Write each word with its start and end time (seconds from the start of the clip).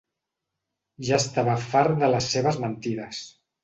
Ja 1.11 1.21
estava 1.25 1.59
fart 1.69 2.03
de 2.03 2.13
les 2.17 2.35
seves 2.35 2.63
mentides 2.69 3.27